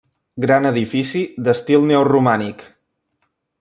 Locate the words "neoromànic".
1.93-2.69